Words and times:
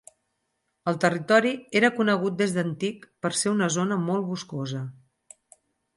El 0.91 0.95
territori 1.03 1.51
era 1.81 1.91
conegut 1.99 2.39
des 2.39 2.55
d'antic 2.57 3.07
per 3.27 3.31
ser 3.43 3.53
una 3.57 3.69
zona 3.79 4.03
molt 4.07 4.29
boscosa. 4.31 4.83